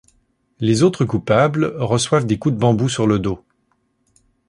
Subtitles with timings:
[0.59, 3.39] Les autres coupables reçoivent des coups de bambou sur le dos.